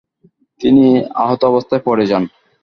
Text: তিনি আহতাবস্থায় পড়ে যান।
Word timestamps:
তিনি 0.61 0.85
আহতাবস্থায় 1.23 1.83
পড়ে 1.85 2.05
যান। 2.07 2.23